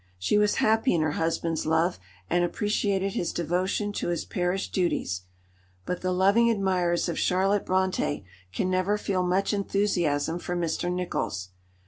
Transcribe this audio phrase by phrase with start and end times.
[0.17, 5.25] She was happy in her husband's love, and appreciated his devotion to his parish duties.
[5.85, 10.91] But the loving admirers of Charlotte Brontë can never feel much enthusiasm for Mr.
[10.91, 11.49] Nicholls.